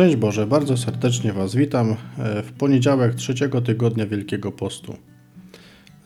[0.00, 4.96] Szczęść Boże, bardzo serdecznie Was witam e, w poniedziałek trzeciego tygodnia Wielkiego Postu.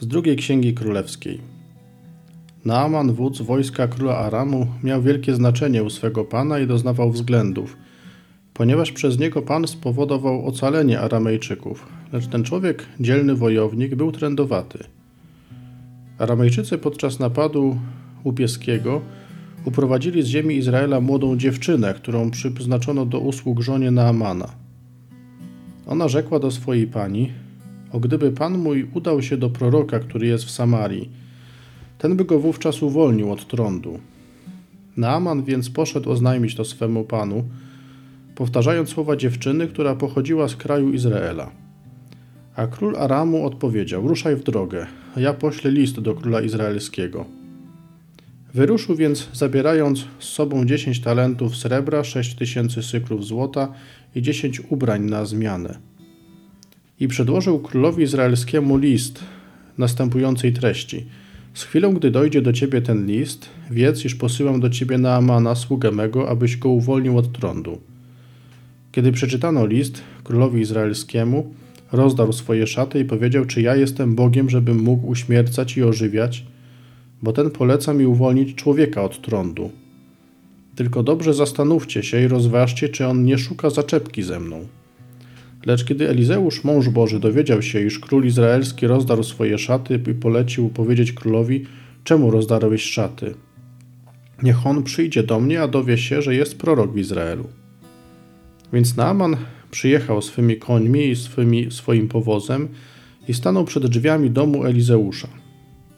[0.00, 1.40] Z drugiej Księgi Królewskiej.
[2.64, 7.76] Naaman, wódz wojska króla Aramu, miał wielkie znaczenie u swego pana i doznawał względów,
[8.54, 14.78] ponieważ przez niego pan spowodował ocalenie Aramejczyków, lecz ten człowiek, dzielny wojownik, był trędowaty.
[16.18, 17.78] Aramejczycy podczas napadu
[18.24, 19.00] łupieskiego
[19.64, 24.48] uprowadzili z ziemi Izraela młodą dziewczynę, którą przyznaczono do usług żonie Naamana.
[25.86, 27.32] Ona rzekła do swojej pani:
[27.92, 31.10] O gdyby pan mój udał się do proroka, który jest w Samarii,
[31.98, 33.98] ten by go wówczas uwolnił od trądu.
[34.96, 37.44] Naaman więc poszedł oznajmić to swemu panu,
[38.34, 41.50] powtarzając słowa dziewczyny, która pochodziła z kraju Izraela.
[42.56, 47.24] A król Aramu odpowiedział: Ruszaj w drogę, a ja poślę list do króla izraelskiego.
[48.54, 53.72] Wyruszył więc, zabierając z sobą dziesięć talentów srebra, sześć tysięcy syklów złota
[54.14, 55.78] i dziesięć ubrań na zmianę.
[57.00, 59.24] I przedłożył królowi izraelskiemu list
[59.78, 61.06] następującej treści.
[61.54, 65.90] Z chwilą, gdy dojdzie do ciebie ten list, wiedz, iż posyłam do ciebie Naamana, sługę
[65.90, 67.80] mego, abyś go uwolnił od trądu.
[68.92, 71.54] Kiedy przeczytano list królowi izraelskiemu,
[71.92, 76.44] rozdarł swoje szaty i powiedział, czy ja jestem Bogiem, żebym mógł uśmiercać i ożywiać,
[77.24, 79.70] bo ten poleca mi uwolnić człowieka od trądu.
[80.76, 84.66] Tylko dobrze zastanówcie się i rozważcie, czy on nie szuka zaczepki ze mną.
[85.66, 90.68] Lecz kiedy Elizeusz, mąż Boży, dowiedział się, iż król izraelski rozdarł swoje szaty i polecił
[90.68, 91.66] powiedzieć królowi,
[92.04, 93.34] czemu rozdarłeś szaty?
[94.42, 97.48] Niech on przyjdzie do mnie, a dowie się, że jest prorok w Izraelu.
[98.72, 99.36] Więc Naaman
[99.70, 102.68] przyjechał swymi końmi i swymi, swoim powozem
[103.28, 105.43] i stanął przed drzwiami domu Elizeusza.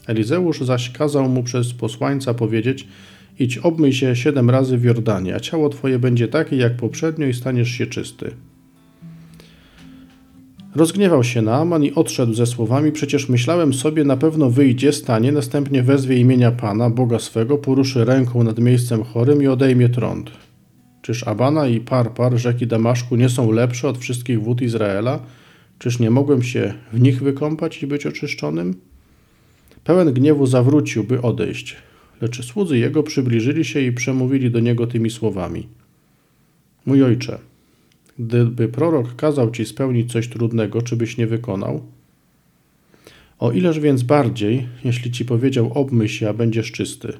[0.06, 2.88] Elizeusz zaś kazał mu przez posłańca powiedzieć:
[3.38, 7.34] Idź, obmyj się siedem razy w Jordanie, a ciało twoje będzie takie jak poprzednio i
[7.34, 8.30] staniesz się czysty.
[10.74, 15.82] Rozgniewał się Naaman i odszedł ze słowami: Przecież myślałem sobie, na pewno wyjdzie, stanie, następnie
[15.82, 20.30] wezwie imienia Pana, Boga swego, poruszy ręką nad miejscem chorym i odejmie trąd.
[21.02, 25.20] Czyż Abana i Parpar, rzeki Damaszku, nie są lepsze od wszystkich wód Izraela?
[25.78, 28.74] Czyż nie mogłem się w nich wykąpać i być oczyszczonym?
[29.86, 31.76] Pełen gniewu zawrócił, by odejść,
[32.20, 35.68] lecz słudzy jego przybliżyli się i przemówili do niego tymi słowami:
[36.86, 37.38] Mój ojcze,
[38.18, 41.82] gdyby prorok kazał ci spełnić coś trudnego, czy byś nie wykonał?
[43.38, 47.12] O ileż więc bardziej, jeśli ci powiedział obmyj się, a będziesz czysty.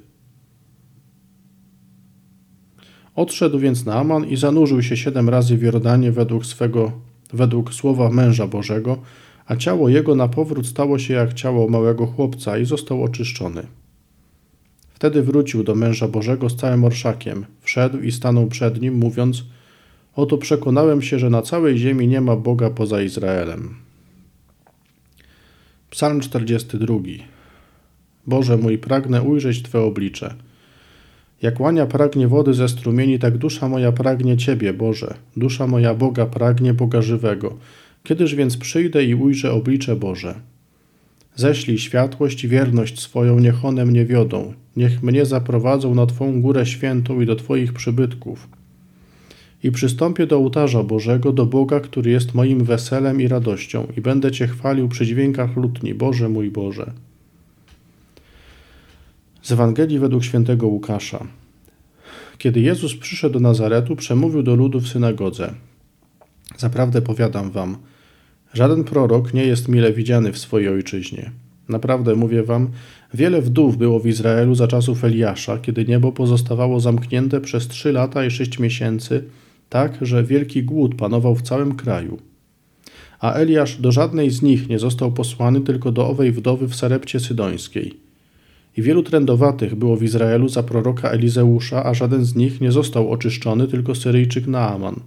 [3.15, 6.93] Odszedł więc Naaman i zanurzył się siedem razy w Jordanie według swego,
[7.33, 8.99] według słowa męża Bożego,
[9.47, 13.67] a ciało jego na powrót stało się jak ciało małego chłopca i został oczyszczony.
[14.95, 19.45] Wtedy wrócił do męża Bożego z całym orszakiem, wszedł i stanął przed nim, mówiąc:
[20.15, 23.75] Oto przekonałem się, że na całej ziemi nie ma Boga poza Izraelem.
[25.91, 26.95] Psalm 42.
[28.27, 30.35] Boże mój, pragnę ujrzeć Twe oblicze.
[31.43, 35.15] Jak łania pragnie wody ze strumieni, tak dusza moja pragnie Ciebie, Boże.
[35.37, 37.57] Dusza moja Boga pragnie Boga żywego.
[38.07, 40.35] Kiedyż więc przyjdę i ujrzę oblicze Boże?
[41.37, 44.53] Ześlij światłość i wierność swoją, niech one mnie wiodą.
[44.77, 48.49] Niech mnie zaprowadzą na Twą górę świętą i do Twoich przybytków.
[49.63, 54.33] I przystąpię do ołtarza Bożego, do Boga, który jest moim weselem i radością, i będę
[54.33, 56.93] Cię chwalił przy dźwiękach lutni, Boże mój Boże.
[59.43, 61.27] Z Ewangelii według świętego Łukasza.
[62.39, 65.55] Kiedy Jezus przyszedł do Nazaretu, przemówił do ludu w synagodze.
[66.57, 67.77] Zaprawdę powiadam wam,
[68.57, 71.31] żaden prorok nie jest mile widziany w swojej ojczyźnie.
[71.69, 72.69] Naprawdę mówię wam,
[73.15, 78.25] wiele wdów było w Izraelu za czasów Eliasza, kiedy niebo pozostawało zamknięte przez trzy lata
[78.25, 79.25] i sześć miesięcy,
[79.69, 82.19] tak, że wielki głód panował w całym kraju.
[83.21, 87.21] A Eliasz do żadnej z nich nie został posłany, tylko do owej wdowy w Sarepcie
[87.21, 87.95] Sydońskiej.
[88.77, 93.11] I wielu trędowatych było w Izraelu za proroka Elizeusza, a żaden z nich nie został
[93.11, 95.01] oczyszczony, tylko Syryjczyk Naaman.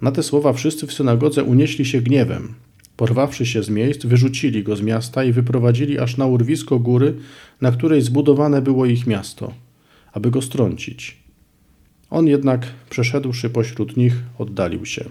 [0.00, 2.54] Na te słowa wszyscy w synagodze unieśli się gniewem.
[2.96, 7.14] Porwawszy się z miejsc, wyrzucili go z miasta i wyprowadzili aż na urwisko góry,
[7.60, 9.52] na której zbudowane było ich miasto,
[10.12, 11.16] aby go strącić.
[12.10, 15.04] On jednak, przeszedłszy pośród nich, oddalił się.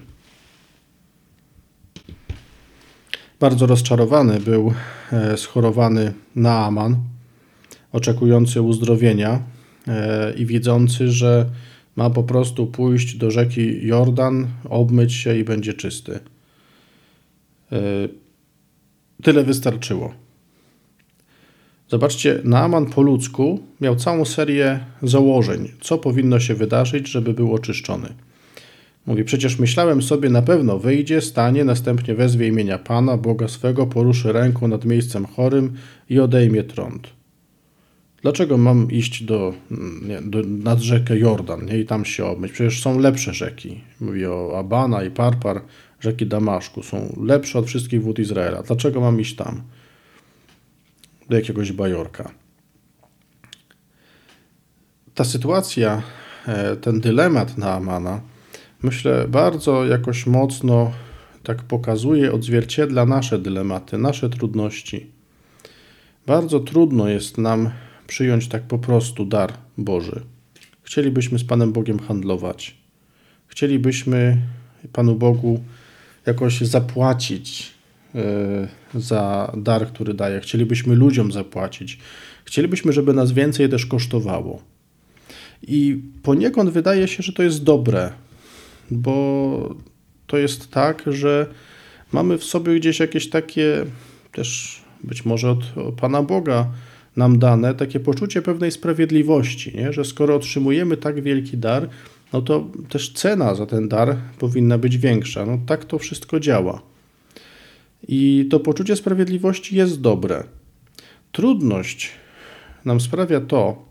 [3.40, 4.74] Bardzo rozczarowany był
[5.12, 6.96] e, schorowany Naaman,
[7.92, 9.40] oczekujący uzdrowienia
[9.88, 11.50] e, i widzący, że
[11.96, 16.20] ma po prostu pójść do rzeki Jordan, obmyć się i będzie czysty.
[17.72, 17.80] E,
[19.24, 20.14] tyle wystarczyło.
[21.90, 28.14] Zobaczcie, Naaman po ludzku miał całą serię założeń, co powinno się wydarzyć, żeby był oczyszczony.
[29.06, 34.34] Mówi, przecież myślałem sobie, na pewno wyjdzie, stanie, następnie wezwie imienia Pana, Boga swego, poruszy
[34.34, 35.74] ręką nad miejscem chorym
[36.10, 37.15] i odejmie trąd.
[38.26, 39.54] Dlaczego mam iść do,
[40.02, 42.52] nie, do, nad rzekę Jordan nie, i tam się obmyć?
[42.52, 43.82] Przecież są lepsze rzeki.
[44.00, 45.62] Mówi o Abana i Parpar,
[46.00, 46.84] rzeki Damaszku.
[46.84, 48.64] Są lepsze od wszystkich wód Izraela.
[48.64, 49.62] Dlaczego mam iść tam?
[51.30, 52.32] Do jakiegoś bajorka.
[55.16, 56.02] Ta sytuacja,
[56.48, 58.22] e, ten dylemat na Amana,
[58.84, 60.92] myślę, bardzo jakoś mocno
[61.44, 65.12] tak pokazuje, odzwierciedla nasze dylematy, nasze trudności.
[66.28, 67.70] Bardzo trudno jest nam
[68.08, 70.22] przyjąć tak po prostu dar Boży.
[70.84, 72.76] Chcielibyśmy z Panem Bogiem handlować.
[73.48, 74.38] Chcielibyśmy
[74.94, 75.64] Panu Bogu
[76.26, 77.72] jakoś zapłacić
[78.16, 80.40] e, za dar, który daje.
[80.40, 82.00] Chcielibyśmy ludziom zapłacić.
[82.46, 84.62] Chcielibyśmy, żeby nas więcej też kosztowało.
[85.62, 88.12] I poniekąd wydaje się, że to jest dobre,
[88.92, 89.76] bo
[90.28, 91.48] to jest tak, że
[92.12, 93.86] mamy w sobie gdzieś jakieś takie
[94.32, 95.64] też być może od
[95.98, 96.68] Pana Boga
[97.16, 99.94] nam dane takie poczucie pewnej sprawiedliwości, nie?
[99.94, 101.90] że skoro otrzymujemy tak wielki dar,
[102.34, 105.46] no to też cena za ten dar powinna być większa.
[105.46, 106.82] No tak to wszystko działa.
[108.08, 110.44] I to poczucie sprawiedliwości jest dobre.
[111.32, 112.12] Trudność
[112.86, 113.86] nam sprawia to,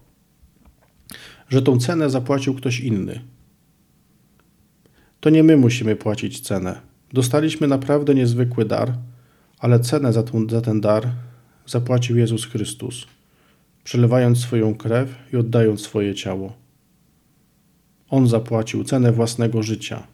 [1.49, 3.21] że tą cenę zapłacił ktoś inny.
[5.21, 6.81] To nie my musimy płacić cenę.
[7.13, 8.95] Dostaliśmy naprawdę niezwykły dar,
[9.59, 11.11] ale cenę za, ten, za ten dar
[11.67, 13.07] zapłacił Jezus Chrystus,
[13.85, 16.53] przelewając swoją krew i oddając swoje ciało.
[18.09, 20.07] On zapłacił cenę własnego życia,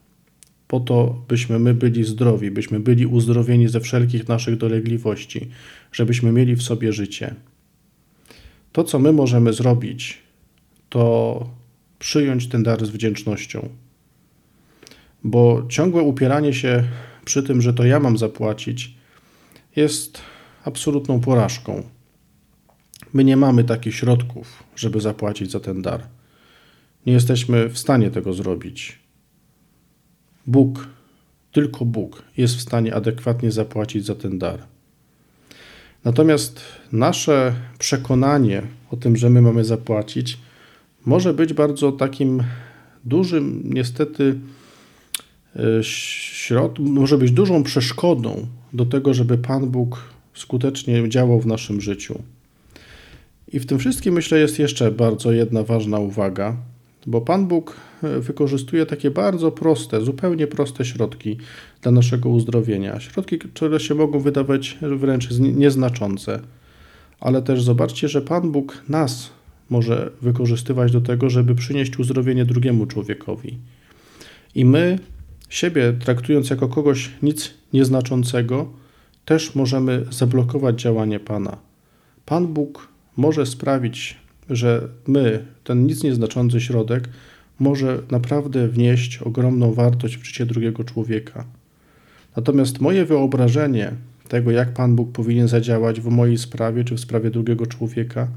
[0.70, 5.48] po to, byśmy my byli zdrowi, byśmy byli uzdrowieni ze wszelkich naszych dolegliwości,
[5.92, 7.34] żebyśmy mieli w sobie życie.
[8.72, 10.18] To, co my możemy zrobić,
[10.88, 11.50] to
[11.98, 13.68] przyjąć ten dar z wdzięcznością.
[15.24, 16.84] Bo ciągłe upieranie się
[17.24, 18.94] przy tym, że to ja mam zapłacić,
[19.76, 20.20] jest
[20.64, 21.82] absolutną porażką.
[23.12, 26.06] My nie mamy takich środków, żeby zapłacić za ten dar.
[27.06, 28.98] Nie jesteśmy w stanie tego zrobić.
[30.46, 30.88] Bóg,
[31.52, 34.62] tylko Bóg jest w stanie adekwatnie zapłacić za ten dar.
[36.04, 36.60] Natomiast
[36.92, 40.38] nasze przekonanie o tym, że my mamy zapłacić,
[41.06, 42.42] może być bardzo takim
[43.04, 44.40] dużym, niestety,
[45.56, 50.02] e, środ, może być dużą przeszkodą do tego, żeby Pan Bóg
[50.40, 52.22] skutecznie działał w naszym życiu.
[53.52, 56.56] I w tym wszystkim myślę jest jeszcze bardzo jedna ważna uwaga,
[57.06, 61.36] bo Pan Bóg e, wykorzystuje takie bardzo proste, zupełnie proste środki
[61.82, 63.00] dla naszego uzdrowienia.
[63.00, 66.40] Środki, które się mogą wydawać wręcz nieznaczące.
[67.20, 69.30] Ale też zobaczcie, że Pan Bóg nas
[69.70, 73.58] może wykorzystywać do tego, żeby przynieść uzdrowienie drugiemu człowiekowi.
[74.54, 74.98] I my,
[75.48, 78.72] siebie traktując jako kogoś nic nieznaczącego,
[79.30, 81.56] też możemy zablokować działanie Pana.
[82.26, 84.16] Pan Bóg może sprawić,
[84.50, 87.08] że my, ten nic nieznaczący środek,
[87.58, 91.44] może naprawdę wnieść ogromną wartość w życie drugiego człowieka.
[92.36, 93.92] Natomiast moje wyobrażenie
[94.28, 98.28] tego, jak Pan Bóg powinien zadziałać w mojej sprawie czy w sprawie drugiego człowieka,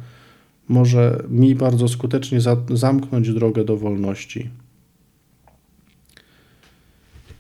[0.70, 2.40] może mi bardzo skutecznie
[2.74, 4.50] zamknąć drogę do wolności.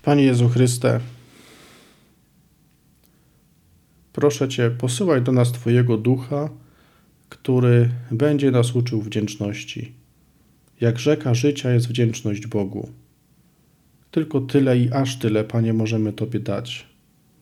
[0.03, 0.99] Panie Jezu Chryste,
[4.13, 6.49] proszę Cię, posyłaj do nas Twojego ducha,
[7.29, 9.91] który będzie nas uczył wdzięczności.
[10.81, 12.89] Jak rzeka życia jest wdzięczność Bogu.
[14.11, 16.87] Tylko tyle i aż tyle, Panie, możemy Tobie dać,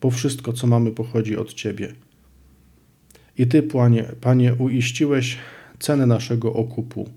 [0.00, 1.92] bo wszystko, co mamy, pochodzi od Ciebie.
[3.38, 5.38] I Ty, Panie, Panie uiściłeś
[5.78, 7.10] cenę naszego okupu.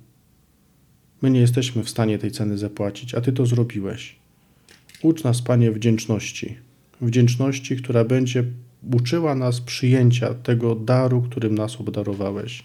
[1.22, 4.16] My nie jesteśmy w stanie tej ceny zapłacić, a Ty to zrobiłeś.
[5.02, 6.58] Ucz nas, Panie, wdzięczności.
[7.02, 8.44] Wdzięczności, która będzie
[8.94, 12.64] uczyła nas przyjęcia tego daru, którym nas obdarowałeś.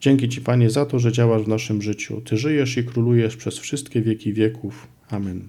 [0.00, 2.20] Dzięki Ci, Panie, za to, że działasz w naszym życiu.
[2.20, 4.88] Ty żyjesz i królujesz przez wszystkie wieki wieków.
[5.10, 5.48] Amen.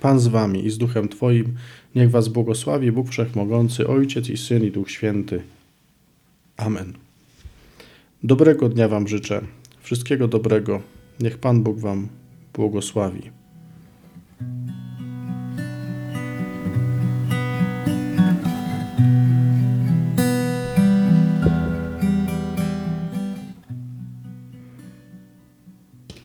[0.00, 1.54] Pan z Wami i z Duchem Twoim,
[1.94, 5.42] niech Was błogosławi Bóg Wszechmogący, Ojciec i Syn i Duch Święty.
[6.56, 6.92] Amen.
[8.22, 9.40] Dobrego dnia Wam życzę.
[9.80, 10.82] Wszystkiego dobrego.
[11.20, 12.08] Niech Pan Bóg Wam
[12.54, 13.30] błogosławi.